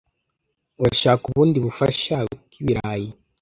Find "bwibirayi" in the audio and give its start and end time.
2.43-3.09